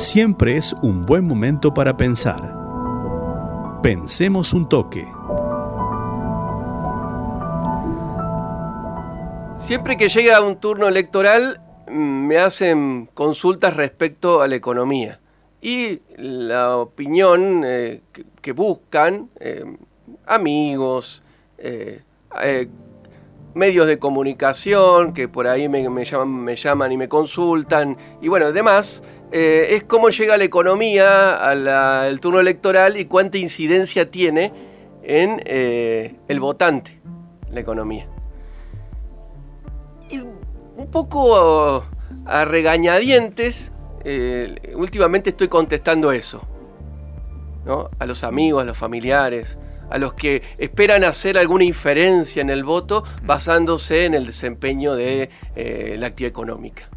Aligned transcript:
siempre 0.00 0.56
es 0.56 0.72
un 0.82 1.04
buen 1.04 1.26
momento 1.26 1.74
para 1.74 1.96
pensar. 1.96 2.56
Pensemos 3.82 4.52
un 4.52 4.68
toque. 4.68 5.06
Siempre 9.56 9.96
que 9.96 10.08
llega 10.08 10.40
un 10.40 10.56
turno 10.56 10.88
electoral 10.88 11.60
mm, 11.86 12.26
me 12.26 12.38
hacen 12.38 13.08
consultas 13.14 13.76
respecto 13.76 14.42
a 14.42 14.48
la 14.48 14.56
economía 14.56 15.20
y 15.60 16.00
la 16.16 16.78
opinión 16.78 17.62
eh, 17.64 18.00
que, 18.40 18.52
buscan 18.52 19.28
eh, 19.38 19.64
amigos, 20.26 21.22
eh, 21.58 22.00
medios 23.52 23.86
de 23.86 23.98
comunicación 23.98 25.12
que 25.12 25.28
por 25.28 25.46
ahí 25.46 25.68
me, 25.68 25.82
llaman, 26.04 26.30
me 26.30 26.56
llaman 26.56 26.92
y 26.92 26.96
me 26.96 27.08
consultan 27.08 27.96
y 28.22 28.28
bueno, 28.28 28.46
además 28.46 29.02
es 29.32 29.84
cómo 29.84 30.10
llega 30.10 30.36
la 30.36 30.44
economía 30.44 31.36
al 31.36 32.20
turno 32.20 32.40
electoral 32.40 32.96
y 32.96 33.04
cuánta 33.04 33.38
incidencia 33.38 34.10
tiene 34.10 34.52
en 35.02 35.40
el 35.46 36.40
votante 36.40 37.00
la 37.50 37.60
economía 37.60 38.08
un 40.80 40.90
poco 40.90 41.84
a 42.24 42.44
regañadientes, 42.44 43.70
eh, 44.04 44.72
últimamente 44.74 45.30
estoy 45.30 45.48
contestando 45.48 46.10
eso. 46.12 46.42
¿no? 47.64 47.90
A 47.98 48.06
los 48.06 48.24
amigos, 48.24 48.62
a 48.62 48.64
los 48.64 48.78
familiares, 48.78 49.58
a 49.90 49.98
los 49.98 50.14
que 50.14 50.42
esperan 50.58 51.04
hacer 51.04 51.36
alguna 51.36 51.64
inferencia 51.64 52.40
en 52.40 52.48
el 52.48 52.64
voto 52.64 53.04
basándose 53.24 54.06
en 54.06 54.14
el 54.14 54.26
desempeño 54.26 54.94
de 54.94 55.28
eh, 55.54 55.96
la 55.98 56.06
actividad 56.08 56.30
económica. 56.30 56.88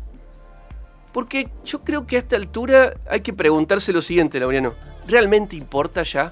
Porque 1.13 1.49
yo 1.63 1.79
creo 1.79 2.07
que 2.07 2.15
a 2.15 2.19
esta 2.19 2.35
altura 2.35 2.95
hay 3.07 3.21
que 3.21 3.33
preguntarse 3.33 3.93
lo 3.93 4.01
siguiente, 4.01 4.39
Laureano. 4.39 4.73
¿Realmente 5.07 5.55
importa 5.55 6.03
ya? 6.03 6.31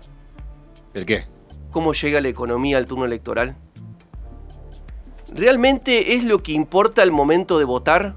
¿El 0.93 1.05
qué? 1.05 1.25
¿Cómo 1.71 1.93
llega 1.93 2.19
la 2.19 2.29
economía 2.29 2.77
al 2.77 2.87
turno 2.87 3.05
electoral? 3.05 3.55
¿Realmente 5.33 6.15
es 6.15 6.23
lo 6.23 6.39
que 6.39 6.51
importa 6.51 7.03
al 7.03 7.11
momento 7.11 7.59
de 7.59 7.65
votar? 7.65 8.15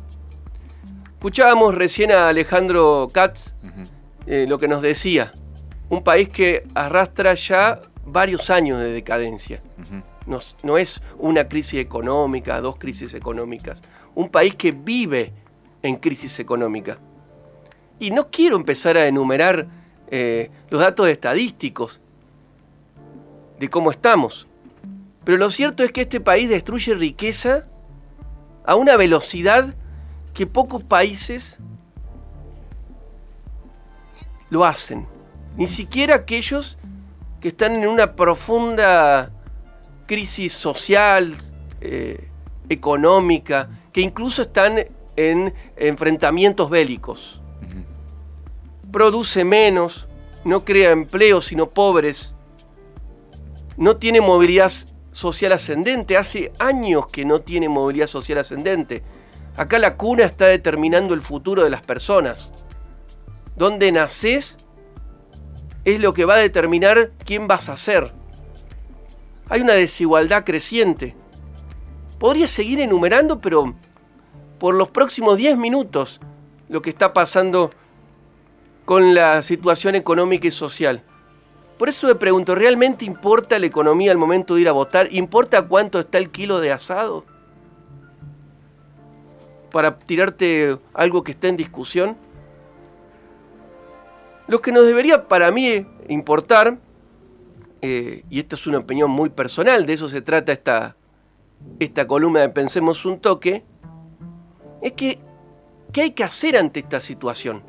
Escuchábamos 1.13 1.75
recién 1.75 2.11
a 2.11 2.29
Alejandro 2.29 3.09
Katz 3.13 3.55
eh, 4.27 4.47
lo 4.49 4.59
que 4.59 4.67
nos 4.67 4.83
decía. 4.83 5.33
Un 5.91 6.03
país 6.03 6.29
que 6.29 6.67
arrastra 6.75 7.35
ya 7.35 7.81
varios 8.05 8.51
años 8.51 8.79
de 8.81 8.93
decadencia. 8.93 9.61
no, 10.27 10.79
es 10.79 11.03
una 11.19 11.47
crisis 11.47 11.81
económica, 11.81 12.61
dos 12.61 12.77
crisis 12.77 13.15
económicas. 13.15 13.81
Un 14.15 14.31
país 14.31 14.55
que 14.55 14.73
vive 14.73 15.33
en 15.85 15.97
crisis 15.97 16.41
económica. 16.41 16.99
Y 18.01 18.11
no 18.11 18.31
quiero 18.31 18.57
empezar 18.57 18.97
a 18.97 19.07
enumerar 19.07 19.69
eh, 20.09 20.51
los 20.71 20.81
datos 20.81 21.09
estadísticos 21.09 22.01
de 23.61 23.69
cómo 23.69 23.91
estamos. 23.91 24.49
Pero 25.25 25.39
lo 25.39 25.51
cierto 25.51 25.85
es 25.85 25.93
que 25.93 26.03
este 26.03 26.21
país 26.21 26.49
destruye 26.49 26.95
riqueza 26.95 27.67
a 28.65 28.75
una 28.75 28.97
velocidad 28.97 29.75
que 30.33 30.47
pocos 30.47 30.83
países 30.83 31.59
lo 34.51 34.65
hacen. 34.65 35.07
Ni 35.57 35.69
siquiera 35.69 36.17
aquellos 36.17 36.79
que 37.41 37.49
están 37.49 37.73
en 37.73 37.89
una 37.89 38.17
profunda 38.17 39.31
crisis 40.07 40.53
social, 40.55 41.37
eh, 41.81 42.29
económica, 42.69 43.69
que 43.93 44.01
incluso 44.01 44.43
están 44.43 44.79
en 45.17 45.55
enfrentamientos 45.77 46.71
bélicos. 46.71 47.41
Produce 48.93 49.45
menos, 49.45 50.09
no 50.45 50.65
crea 50.65 50.93
empleo, 50.93 51.41
sino 51.41 51.69
pobres, 51.69 52.35
no 53.77 53.97
tiene 53.97 54.21
movilidad 54.21 54.73
social 55.13 55.53
ascendente. 55.53 56.17
Hace 56.17 56.53
años 56.59 57.07
que 57.07 57.25
no 57.25 57.41
tiene 57.41 57.69
movilidad 57.69 58.07
social 58.07 58.39
ascendente. 58.39 59.03
Acá 59.57 59.79
la 59.79 59.97
cuna 59.97 60.25
está 60.25 60.47
determinando 60.47 61.15
el 61.15 61.21
futuro 61.21 61.65
de 61.65 61.71
las 61.71 61.83
personas. 61.83 62.53
Donde 63.57 63.93
naces 63.93 64.57
es 65.85 66.01
lo 66.01 66.15
que 66.15 66.25
va 66.25 66.35
a 66.35 66.39
determinar 66.39 67.13
quién 67.25 67.47
vas 67.47 67.69
a 67.69 67.77
ser. 67.77 68.13
Hay 69.49 69.61
una 69.61 69.75
desigualdad 69.75 70.45
creciente. 70.45 71.15
Podría 72.19 72.49
seguir 72.49 72.81
enumerando, 72.81 73.41
pero 73.41 73.75
por 74.65 74.75
los 74.75 74.89
próximos 74.89 75.37
10 75.37 75.59
minutos 75.59 76.21
lo 76.71 76.81
que 76.81 76.89
está 76.89 77.13
pasando 77.13 77.69
con 78.87 79.15
la 79.15 79.43
situación 79.43 79.95
económica 79.95 80.47
y 80.47 80.51
social. 80.51 81.03
Por 81.77 81.91
eso 81.91 82.07
me 82.07 82.15
pregunto, 82.15 82.55
¿realmente 82.55 83.05
importa 83.05 83.59
la 83.59 83.67
economía 83.67 84.11
al 84.11 84.17
momento 84.17 84.55
de 84.55 84.63
ir 84.63 84.71
a 84.71 84.73
votar? 84.73 85.13
¿Importa 85.13 85.69
cuánto 85.69 86.01
está 86.01 86.17
el 86.17 86.31
kilo 86.31 86.61
de 86.61 86.73
asado? 86.73 87.27
Para 89.71 89.99
tirarte 89.99 90.79
algo 90.95 91.23
que 91.23 91.33
está 91.33 91.49
en 91.49 91.59
discusión. 91.59 92.17
Lo 94.49 94.63
que 94.63 94.73
nos 94.73 94.87
debería 94.87 95.29
para 95.29 95.51
mí 95.51 95.87
importar, 96.09 96.79
eh, 97.83 98.25
y 98.31 98.39
esto 98.39 98.57
es 98.57 98.67
una 98.67 98.79
opinión 98.79 99.11
muy 99.11 99.29
personal, 99.29 99.85
de 99.85 99.93
eso 99.93 100.09
se 100.09 100.23
trata 100.23 100.53
esta, 100.53 100.97
esta 101.79 102.07
columna 102.07 102.41
de 102.41 102.49
Pensemos 102.49 103.05
un 103.05 103.21
toque, 103.21 103.63
es 104.85 104.93
que, 104.93 105.19
¿qué 105.93 106.03
hay 106.03 106.11
que 106.13 106.23
hacer 106.23 106.57
ante 106.57 106.79
esta 106.79 107.01
situación? 107.01 107.65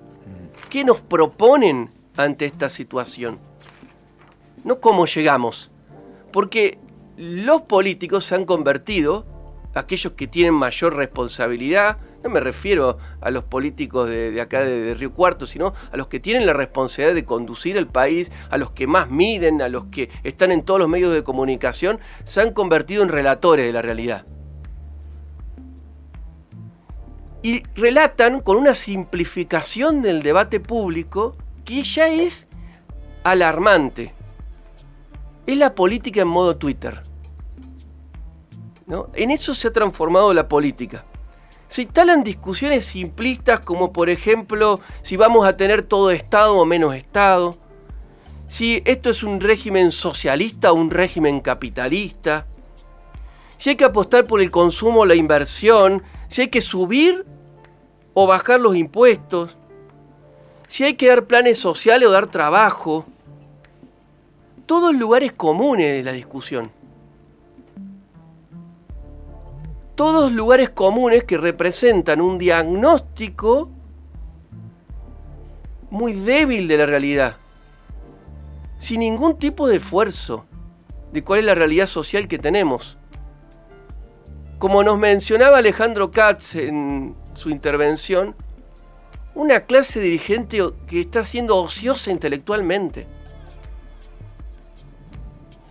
¿Qué 0.70 0.84
nos 0.84 1.02
proponen 1.02 1.90
ante 2.16 2.46
esta 2.46 2.70
situación? 2.70 3.40
no 4.66 4.81
cómo 4.81 5.06
llegamos. 5.06 5.72
Porque 6.34 6.78
los 7.16 7.62
políticos 7.62 8.26
se 8.26 8.36
han 8.36 8.44
convertido, 8.44 9.26
aquellos 9.74 10.14
que 10.14 10.28
tienen 10.28 10.53
mayor 10.53 10.96
responsabilidad, 10.96 11.98
no 12.24 12.30
me 12.30 12.40
refiero 12.40 12.98
a 13.22 13.30
los 13.30 13.44
políticos 13.44 14.09
de, 14.09 14.42
acá 14.42 14.62
de, 14.64 14.96
Río 14.96 15.14
Cuarto, 15.14 15.46
sino 15.46 15.74
a 15.92 15.96
los 15.96 16.08
que 16.08 16.20
tienen 16.20 16.46
la 16.46 16.53
responsabilidad 16.53 17.14
de 17.14 17.24
conducir 17.24 17.78
el 17.78 17.88
país, 17.88 18.32
a 18.50 18.58
los 18.58 18.72
que 18.72 18.88
más 18.88 19.09
miden, 19.09 19.62
a 19.62 19.70
los 19.70 19.86
que 19.86 20.09
están 20.24 20.52
en 20.52 20.64
todos 20.64 20.80
los 20.80 20.90
medios 20.90 21.14
de 21.14 21.24
comunicación, 21.24 22.00
se 22.24 22.42
han 22.42 22.52
convertido 22.52 23.03
en 23.03 23.09
relatores 23.09 23.66
de 23.66 23.74
la 23.74 23.84
realidad. 23.84 24.26
Y 27.46 27.62
relatan 27.76 28.40
con 28.40 28.58
una 28.58 28.74
simplificación 28.74 30.02
del 30.02 30.24
debate 30.24 30.60
público 30.60 31.36
que 31.64 31.84
ya 31.84 32.08
es 32.08 32.48
alarmante 33.24 34.16
es 35.46 35.56
la 35.56 35.76
política 35.76 36.22
en 36.22 36.28
modo 36.28 36.58
Twitter. 36.58 37.00
¿no? 38.88 39.12
En 39.14 39.30
eso 39.30 39.54
se 39.54 39.68
ha 39.68 39.72
transformado 39.72 40.34
la 40.34 40.48
política. 40.48 41.06
Se 41.68 41.84
instalan 41.84 42.24
discusiones 42.24 42.84
simplistas 42.84 43.60
como 43.60 43.94
por 43.94 44.10
ejemplo 44.10 44.80
si 45.04 45.16
vamos 45.16 45.46
a 45.46 45.56
tener 45.56 45.84
todo 45.84 46.10
Estado 46.10 46.58
o 46.58 46.66
menos 46.66 46.96
Estado, 46.96 47.52
si 48.48 48.82
esto 48.86 49.12
es 49.12 49.22
un 49.22 49.40
régimen 49.40 49.92
socialista 49.92 50.72
o 50.72 50.76
un 50.78 50.90
régimen 50.90 51.42
capitalista, 51.42 52.48
si 53.60 53.70
hay 53.70 53.76
que 53.76 53.86
apostar 53.86 54.26
por 54.26 54.42
el 54.42 54.50
consumo 54.50 55.02
o 55.02 55.06
la 55.06 55.14
inversión, 55.14 56.02
si 56.28 56.42
hay 56.42 56.48
que 56.48 56.62
subir 56.62 57.34
o 58.16 58.26
bajar 58.26 58.59
los 58.59 58.76
impuestos, 58.76 59.58
si 60.68 60.84
hay 60.84 60.96
que 60.96 61.09
dar 61.09 61.26
planes 61.26 61.59
sociales 61.59 62.09
o 62.09 62.12
dar 62.12 62.28
trabajo, 62.28 63.06
todos 64.66 64.96
lugares 64.96 65.34
comunes 65.34 65.98
de 65.98 66.03
la 66.03 66.14
discusión. 66.14 66.72
Todos 69.94 70.32
lugares 70.32 70.70
comunes 70.70 71.23
que 71.26 71.38
representan 71.38 72.20
un 72.20 72.38
diagnóstico 72.38 73.70
muy 75.90 76.14
débil 76.14 76.67
de 76.67 76.78
la 76.78 76.85
realidad, 76.85 77.38
sin 78.79 79.02
ningún 79.02 79.38
tipo 79.38 79.67
de 79.67 79.78
esfuerzo 79.78 80.46
de 81.12 81.23
cuál 81.23 81.41
es 81.41 81.46
la 81.46 81.56
realidad 81.56 81.85
social 81.85 82.28
que 82.28 82.38
tenemos. 82.38 82.97
Como 84.58 84.84
nos 84.84 84.97
mencionaba 84.97 85.58
Alejandro 85.58 86.12
Katz 86.12 86.56
en 86.56 87.16
su 87.35 87.49
intervención, 87.49 88.35
una 89.35 89.61
clase 89.61 89.99
dirigente 89.99 90.59
que 90.87 91.02
está 91.02 91.23
siendo 91.23 91.58
ociosa 91.58 92.09
intelectualmente. 92.09 93.08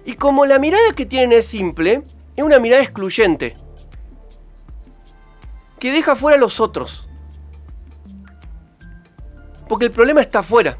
Y 0.04 0.14
como 0.14 0.44
la 0.44 0.58
mirada 0.58 0.92
que 0.94 1.06
tienen 1.06 1.32
es 1.32 1.46
simple, 1.46 2.02
es 2.36 2.44
una 2.44 2.58
mirada 2.58 2.82
excluyente, 2.82 3.54
que 5.78 5.92
deja 5.92 6.14
fuera 6.14 6.36
a 6.36 6.40
los 6.40 6.60
otros. 6.60 7.08
Porque 9.68 9.86
el 9.86 9.90
problema 9.90 10.20
está 10.20 10.40
afuera. 10.40 10.78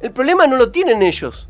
El 0.00 0.12
problema 0.12 0.46
no 0.46 0.56
lo 0.56 0.70
tienen 0.70 1.02
ellos 1.02 1.48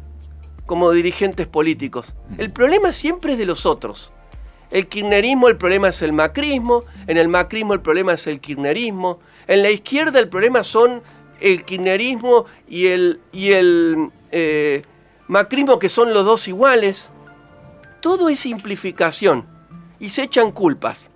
como 0.67 0.93
dirigentes 0.93 1.47
políticos. 1.47 2.15
El 2.39 2.53
problema 2.53 2.93
siempre 2.93 3.33
es 3.33 3.39
de 3.39 3.47
los 3.47 3.67
otros. 3.67 4.14
El 4.75 4.89
kirchnerismo, 4.89 5.47
el 5.47 5.57
problema 5.57 5.91
es 5.91 6.03
el 6.03 6.13
macrismo. 6.13 6.83
En 7.07 7.17
el 7.17 7.29
macrismo, 7.29 7.75
el 7.75 7.81
problema 7.81 8.15
es 8.15 8.27
el 8.27 8.41
kirchnerismo. 8.41 9.21
En 9.47 9.63
la 9.63 9.71
izquierda, 9.71 10.19
el 10.19 10.29
problema 10.29 10.65
son 10.65 11.01
el 11.41 11.65
kirchnerismo 11.65 12.47
y 12.67 12.89
el, 12.89 13.21
y 13.31 13.53
el 13.53 14.11
eh, 14.33 14.83
macrismo, 15.29 15.79
que 15.79 15.89
son 15.89 16.13
los 16.13 16.25
dos 16.25 16.49
iguales. 16.49 17.13
Todo 18.01 18.29
es 18.29 18.41
simplificación 18.41 19.47
y 20.01 20.11
se 20.11 20.25
echan 20.25 20.51
culpas. 20.51 21.09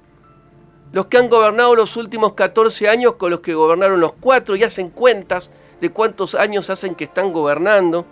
Los 0.92 1.06
que 1.06 1.18
han 1.18 1.28
gobernado 1.28 1.74
los 1.74 1.96
últimos 1.96 2.34
14 2.34 2.88
años 2.88 3.14
con 3.14 3.32
los 3.32 3.40
que 3.40 3.54
gobernaron 3.54 3.98
los 3.98 4.12
cuatro 4.12 4.54
y 4.54 4.62
hacen 4.62 4.88
cuentas 4.88 5.50
de 5.80 5.90
cuántos 5.90 6.36
años 6.36 6.70
hacen 6.70 6.94
que 6.94 7.04
están 7.04 7.32
gobernando. 7.32 8.06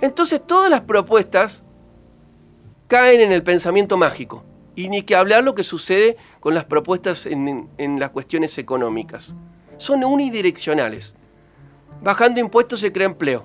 Entonces 0.00 0.40
todas 0.46 0.70
las 0.70 0.82
propuestas 0.82 1.64
caen 2.92 3.22
en 3.22 3.32
el 3.32 3.42
pensamiento 3.42 3.96
mágico. 3.96 4.44
Y 4.76 4.90
ni 4.90 5.00
que 5.00 5.16
hablar 5.16 5.42
lo 5.42 5.54
que 5.54 5.62
sucede 5.62 6.18
con 6.40 6.54
las 6.54 6.66
propuestas 6.66 7.24
en, 7.24 7.98
las 7.98 8.10
cuestiones 8.10 8.58
económicas. 8.58 9.32
Son 9.78 10.04
unidireccionales. 10.04 11.14
Bajando 12.02 12.38
impuestos 12.38 12.80
se 12.80 12.92
crea 12.92 13.06
empleo. 13.06 13.40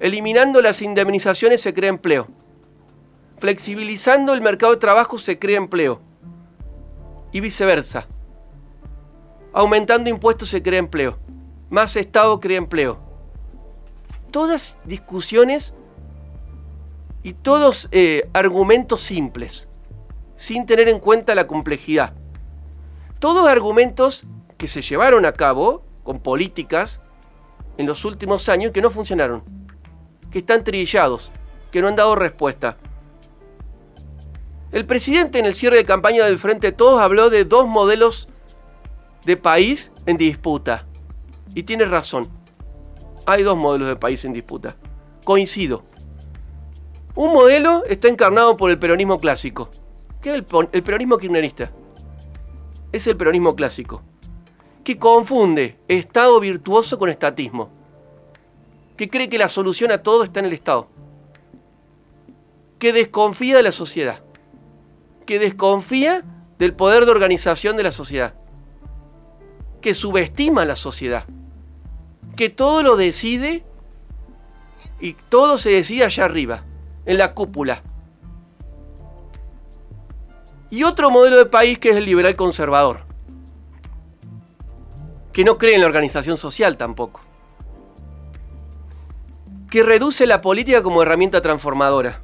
Eliminando 0.00 0.60
las 0.60 0.82
indemnizaciones 0.82 1.60
se 1.60 1.72
crea 1.74 1.90
empleo. 1.90 2.26
Flexibilizando 3.38 4.34
el 4.34 4.40
mercado 4.40 4.72
de 4.72 4.80
trabajo 4.80 5.16
se 5.20 5.38
crea 5.38 5.58
empleo. 5.58 6.00
Y 7.30 7.38
viceversa. 7.38 8.08
Aumentando 9.52 10.10
impuestos 10.10 10.48
se 10.48 10.60
crea 10.60 10.80
empleo. 10.80 11.20
Más 11.70 11.94
Estado 11.94 12.40
crea 12.40 12.58
empleo. 12.58 12.98
Todas 14.32 14.76
discusiones 14.84 15.72
y 17.26 17.32
todos 17.32 17.88
eh, 17.90 18.30
argumentos 18.34 19.00
simples, 19.00 19.66
sin 20.36 20.64
tener 20.64 20.86
en 20.86 21.00
cuenta 21.00 21.34
la 21.34 21.48
complejidad. 21.48 22.12
Todos 23.18 23.48
argumentos 23.48 24.22
que 24.56 24.68
se 24.68 24.80
llevaron 24.80 25.26
a 25.26 25.32
cabo 25.32 25.82
con 26.04 26.20
políticas 26.20 27.00
en 27.78 27.86
los 27.86 28.04
últimos 28.04 28.48
años 28.48 28.70
que 28.70 28.80
no 28.80 28.90
funcionaron, 28.90 29.42
que 30.30 30.38
están 30.38 30.62
trillados, 30.62 31.32
que 31.72 31.82
no 31.82 31.88
han 31.88 31.96
dado 31.96 32.14
respuesta. 32.14 32.76
El 34.70 34.86
presidente 34.86 35.40
en 35.40 35.46
el 35.46 35.56
cierre 35.56 35.78
de 35.78 35.84
campaña 35.84 36.24
del 36.26 36.38
Frente 36.38 36.70
Todos 36.70 37.02
habló 37.02 37.28
de 37.28 37.44
dos 37.44 37.66
modelos 37.66 38.28
de 39.24 39.36
país 39.36 39.90
en 40.06 40.16
disputa. 40.16 40.86
Y 41.56 41.64
tiene 41.64 41.86
razón. 41.86 42.28
Hay 43.26 43.42
dos 43.42 43.56
modelos 43.56 43.88
de 43.88 43.96
país 43.96 44.24
en 44.24 44.32
disputa. 44.32 44.76
Coincido. 45.24 45.82
Un 47.16 47.32
modelo 47.32 47.82
está 47.86 48.08
encarnado 48.08 48.58
por 48.58 48.70
el 48.70 48.78
peronismo 48.78 49.18
clásico. 49.18 49.70
¿Qué 50.20 50.28
es 50.28 50.44
el, 50.72 50.82
peronismo 50.82 51.16
kirchnerista? 51.16 51.72
Es 52.92 53.06
el 53.06 53.16
peronismo 53.16 53.56
clásico. 53.56 54.02
Que 54.84 54.98
confunde 54.98 55.78
Estado 55.88 56.38
virtuoso 56.40 56.98
con 56.98 57.08
estatismo. 57.08 57.70
Que 58.98 59.08
cree 59.08 59.30
que 59.30 59.38
la 59.38 59.48
solución 59.48 59.92
a 59.92 60.02
todo 60.02 60.24
está 60.24 60.40
en 60.40 60.46
el 60.46 60.52
Estado. 60.52 60.88
Que 62.78 62.92
desconfía 62.92 63.56
de 63.56 63.62
la 63.62 63.72
sociedad. 63.72 64.20
Que 65.24 65.38
desconfía 65.38 66.22
del 66.58 66.74
poder 66.74 67.06
de 67.06 67.12
organización 67.12 67.78
de 67.78 67.82
la 67.82 67.92
sociedad. 67.92 68.34
Que 69.80 69.94
subestima 69.94 70.62
a 70.62 70.66
la 70.66 70.76
sociedad. 70.76 71.24
Que 72.36 72.50
todo 72.50 72.82
lo 72.82 72.94
decide 72.94 73.64
y 75.00 75.14
todo 75.30 75.56
se 75.56 75.70
decide 75.70 76.04
allá 76.04 76.26
arriba 76.26 76.62
en 77.06 77.18
la 77.18 77.32
cúpula. 77.32 77.82
Y 80.68 80.82
otro 80.82 81.10
modelo 81.10 81.36
de 81.36 81.46
país 81.46 81.78
que 81.78 81.90
es 81.90 81.96
el 81.96 82.04
liberal 82.04 82.34
conservador, 82.36 83.00
que 85.32 85.44
no 85.44 85.56
cree 85.58 85.76
en 85.76 85.80
la 85.80 85.86
organización 85.86 86.36
social 86.36 86.76
tampoco, 86.76 87.20
que 89.70 89.82
reduce 89.82 90.26
la 90.26 90.40
política 90.40 90.82
como 90.82 91.02
herramienta 91.02 91.40
transformadora, 91.40 92.20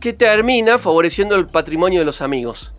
que 0.00 0.12
termina 0.12 0.78
favoreciendo 0.78 1.34
el 1.34 1.48
patrimonio 1.48 1.98
de 1.98 2.04
los 2.04 2.22
amigos, 2.22 2.72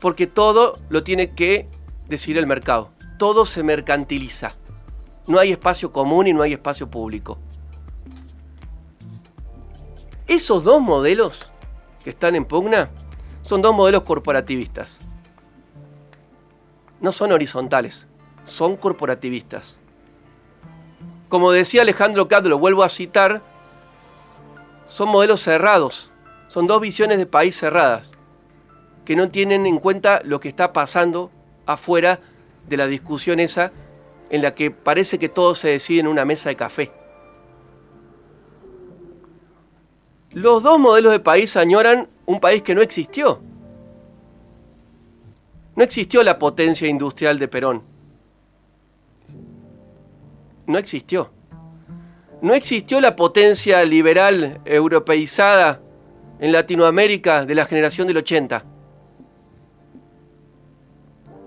porque 0.00 0.26
todo 0.26 0.74
lo 0.88 1.04
tiene 1.04 1.34
que 1.34 1.68
decir 2.08 2.38
el 2.38 2.46
mercado, 2.46 2.90
todo 3.18 3.44
se 3.44 3.62
mercantiliza, 3.62 4.52
no 5.28 5.38
hay 5.38 5.52
espacio 5.52 5.92
común 5.92 6.26
y 6.26 6.32
no 6.32 6.42
hay 6.42 6.54
espacio 6.54 6.90
público. 6.90 7.38
Esos 10.26 10.64
dos 10.64 10.80
modelos 10.80 11.50
que 12.02 12.10
están 12.10 12.34
en 12.34 12.46
pugna 12.46 12.88
son 13.42 13.60
dos 13.60 13.74
modelos 13.74 14.04
corporativistas. 14.04 14.98
No 17.00 17.12
son 17.12 17.32
horizontales, 17.32 18.06
son 18.44 18.76
corporativistas. 18.76 19.78
Como 21.28 21.52
decía 21.52 21.82
Alejandro 21.82 22.26
Cat, 22.26 22.46
lo 22.46 22.58
vuelvo 22.58 22.84
a 22.84 22.88
citar, 22.88 23.42
son 24.86 25.10
modelos 25.10 25.42
cerrados, 25.42 26.10
son 26.48 26.66
dos 26.66 26.80
visiones 26.80 27.18
de 27.18 27.26
país 27.26 27.58
cerradas, 27.58 28.12
que 29.04 29.16
no 29.16 29.30
tienen 29.30 29.66
en 29.66 29.78
cuenta 29.78 30.22
lo 30.24 30.40
que 30.40 30.48
está 30.48 30.72
pasando 30.72 31.30
afuera 31.66 32.20
de 32.66 32.78
la 32.78 32.86
discusión 32.86 33.40
esa 33.40 33.72
en 34.30 34.40
la 34.40 34.54
que 34.54 34.70
parece 34.70 35.18
que 35.18 35.28
todo 35.28 35.54
se 35.54 35.68
decide 35.68 36.00
en 36.00 36.06
una 36.06 36.24
mesa 36.24 36.48
de 36.48 36.56
café. 36.56 37.03
Los 40.34 40.64
dos 40.64 40.80
modelos 40.80 41.12
de 41.12 41.20
país 41.20 41.56
añoran 41.56 42.08
un 42.26 42.40
país 42.40 42.60
que 42.62 42.74
no 42.74 42.82
existió. 42.82 43.40
No 45.76 45.84
existió 45.84 46.24
la 46.24 46.40
potencia 46.40 46.88
industrial 46.88 47.38
de 47.38 47.46
Perón. 47.46 47.82
No 50.66 50.76
existió. 50.76 51.30
No 52.42 52.52
existió 52.52 53.00
la 53.00 53.14
potencia 53.14 53.84
liberal 53.84 54.60
europeizada 54.64 55.80
en 56.40 56.50
Latinoamérica 56.50 57.46
de 57.46 57.54
la 57.54 57.64
generación 57.64 58.08
del 58.08 58.16
80. 58.16 58.64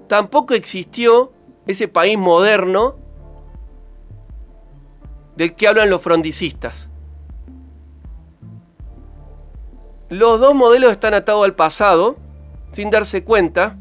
Tampoco 0.07 0.53
existió 0.53 1.33
ese 1.65 1.89
país 1.89 2.17
moderno 2.17 2.95
del 5.35 5.53
que 5.55 5.67
hablan 5.67 5.89
los 5.89 6.01
frondicistas. 6.01 6.89
Los 10.09 10.39
dos 10.39 10.55
modelos 10.55 10.91
están 10.91 11.13
atados 11.13 11.43
al 11.43 11.55
pasado 11.55 12.15
sin 12.71 12.89
darse 12.89 13.23
cuenta 13.23 13.77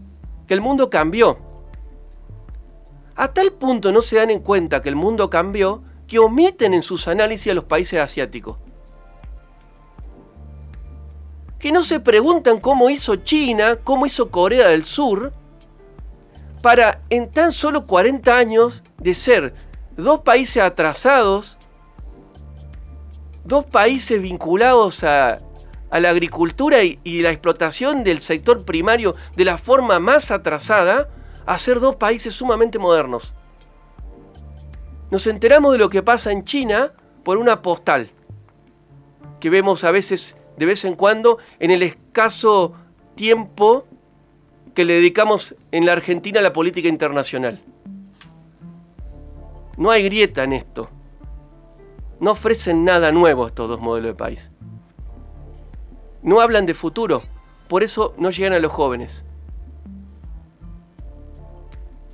que 0.49 0.55
el 0.55 0.61
mundo 0.61 0.91
cambió. 0.91 1.35
A 3.15 3.33
tal 3.33 3.53
punto 3.53 3.93
no 3.93 4.03
se 4.03 4.17
dan 4.17 4.31
en 4.31 4.41
cuenta 4.41 4.83
que 4.83 4.89
el 4.89 4.97
mundo 4.97 5.31
cambió 5.31 5.83
que 6.07 6.19
omiten 6.19 6.75
en 6.75 6.83
sus 6.83 7.09
análisis 7.09 7.53
a 7.53 7.55
los 7.55 7.65
países 7.65 8.01
asiáticos. 8.01 8.59
Que 11.59 11.73
no 11.73 11.83
se 11.83 12.01
preguntan 12.01 12.61
cómo 12.61 12.91
hizo 12.91 13.17
China, 13.17 13.77
cómo 13.83 14.07
hizo 14.07 14.31
Corea 14.31 14.69
del 14.69 14.85
Sur, 14.85 15.33
para 16.61 17.01
en 17.11 17.31
tan 17.31 17.53
solo 17.53 17.85
40 17.85 18.37
años 18.37 18.83
de 18.99 19.15
ser 19.15 19.55
dos 19.97 20.21
países 20.21 20.63
atrasados, 20.63 21.57
dos 23.45 23.65
países 23.65 24.21
vinculados 24.21 25.05
a 25.05 25.39
a 25.91 26.01
la 26.01 26.11
agricultura 26.11 26.83
y, 26.83 27.23
la 27.23 27.31
explotación 27.31 28.05
del 28.05 28.21
sector 28.21 28.65
primario 28.65 29.15
de 29.37 29.45
la 29.45 29.59
forma 29.59 29.99
más 30.01 30.31
atrasada 30.31 31.09
a 31.47 31.59
ser 31.59 31.81
dos 31.81 31.97
países 31.97 32.35
sumamente 32.35 32.79
modernos. 32.79 33.35
Nos 35.11 35.27
enteramos 35.27 35.73
de 35.73 35.79
lo 35.79 35.89
que 35.89 36.03
pasa 36.03 36.33
en 36.33 36.45
China 36.45 36.93
por 37.23 37.39
una 37.39 37.63
postal 37.63 38.11
que 39.39 39.51
vemos 39.51 39.85
a 39.85 39.91
veces, 39.91 40.37
de 40.57 40.67
vez 40.67 40.85
en 40.85 40.97
cuando, 40.97 41.39
en 41.61 41.71
el 41.71 41.83
escaso 41.83 42.75
tiempo 43.15 43.87
que 44.75 44.85
le 44.85 44.95
dedicamos 44.95 45.55
en 45.73 45.87
la 45.87 45.93
Argentina 45.93 46.41
a 46.41 46.43
la 46.43 46.53
política 46.53 46.89
internacional. 46.89 47.63
No 49.77 49.91
hay 49.91 50.05
grieta 50.05 50.45
en 50.45 50.55
esto. 50.55 50.91
No 52.19 52.33
ofrecen 52.33 52.85
nada 52.85 53.13
nuevo 53.13 53.47
estos 53.47 53.69
dos 53.69 53.81
modelos 53.81 54.13
de 54.13 54.15
país. 54.15 54.51
No 56.27 56.41
hablan 56.41 56.67
de 56.67 56.75
futuro, 56.75 57.23
por 57.69 57.85
eso 57.85 58.13
no 58.19 58.31
llegan 58.31 58.53
a 58.53 58.59
los 58.59 58.73
jóvenes. 58.73 59.25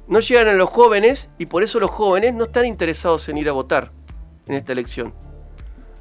No 0.07 0.21
llegan 0.21 0.49
a 0.49 0.53
los 0.53 0.69
jóvenes 0.69 1.31
y 1.39 1.47
por 1.47 1.63
eso 1.63 1.81
los 1.81 1.91
jóvenes 1.91 2.35
no 2.35 2.45
están 2.45 2.67
interesados 2.67 3.27
en 3.31 3.39
ir 3.39 3.49
a 3.49 3.53
votar 3.53 3.91
en 4.49 4.57
esta 4.57 4.73
elección. 4.73 5.15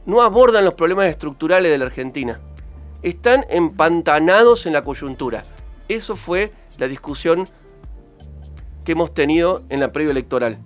No 0.05 0.21
abordan 0.21 0.65
los 0.65 0.75
problemas 0.75 1.05
estructurales 1.05 1.71
de 1.71 1.77
la 1.77 1.85
Argentina. 1.85 2.41
Están 3.01 3.45
empantanados 3.49 4.65
en 4.65 4.73
la 4.73 4.81
coyuntura. 4.81 5.45
Eso 5.87 6.17
fue 6.17 6.51
la 6.79 6.89
discusión 6.89 7.45
que 8.83 8.91
hemos 8.91 9.13
tenido 9.13 9.63
en 9.69 9.79
la 9.79 9.93
previa 9.93 10.11
electoral. 10.11 10.57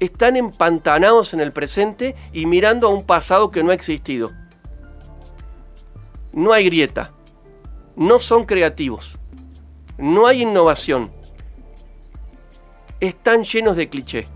Están 0.00 0.38
empantanados 0.38 1.34
en 1.34 1.42
el 1.42 1.52
presente 1.52 2.16
y 2.32 2.46
mirando 2.46 2.86
a 2.86 2.90
un 2.90 3.04
pasado 3.04 3.50
que 3.50 3.62
no 3.62 3.72
ha 3.72 3.74
existido 3.74 4.30
no 6.32 6.52
hay 6.52 6.66
grieta. 6.66 7.12
No 7.96 8.20
son 8.20 8.44
creativos. 8.44 9.18
no 9.98 10.26
hay 10.26 10.42
innovación. 10.42 11.12
Están 12.98 13.44
llenos 13.44 13.76
de 13.76 13.88
cliché. 13.88 14.26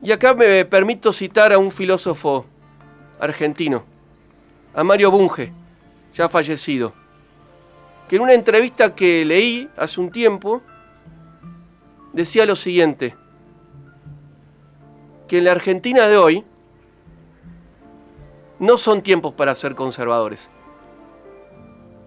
Y 0.00 0.12
acá 0.12 0.34
me 0.34 0.64
permito 0.64 1.12
citar 1.12 1.52
a 1.52 1.58
un 1.58 1.72
filósofo 1.72 2.46
argentino, 3.18 3.84
a 4.74 4.84
Mario 4.84 5.10
Bunge, 5.10 5.52
ya 6.14 6.28
fallecido, 6.28 6.92
que 8.08 8.16
en 8.16 8.22
una 8.22 8.34
entrevista 8.34 8.94
que 8.94 9.24
leí 9.24 9.68
hace 9.76 10.00
un 10.00 10.10
tiempo 10.10 10.62
decía 12.12 12.46
lo 12.46 12.54
siguiente, 12.54 13.16
que 15.26 15.38
en 15.38 15.44
la 15.44 15.52
Argentina 15.52 16.06
de 16.06 16.16
hoy 16.16 16.44
no 18.58 18.76
son 18.76 19.02
tiempos 19.02 19.34
para 19.34 19.54
ser 19.54 19.74
conservadores. 19.74 20.50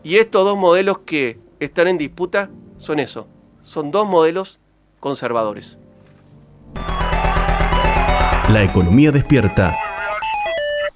Y 0.04 0.18
estos 0.18 0.44
dos 0.44 0.58
modelos 0.58 1.00
que 1.00 1.40
están 1.60 1.88
en 1.88 1.98
disputa 1.98 2.50
son 2.78 3.00
eso, 3.00 3.28
son 3.64 3.92
dos 3.92 4.08
modelos 4.08 4.60
conservadores. 5.00 5.78
La 8.50 8.64
economía 8.64 9.12
despierta 9.12 9.74